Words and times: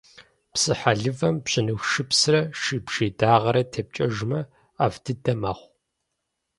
Псыхьэлывэм 0.53 1.35
бжьыныху 1.43 1.87
шыпсрэ 1.91 2.41
шыбжий 2.61 3.11
дагъэрэ 3.19 3.61
тепкӏэжмэ, 3.73 4.39
ӏэфӏ 4.77 4.99
дыдэ 5.03 5.33
мэхъу. 5.41 5.67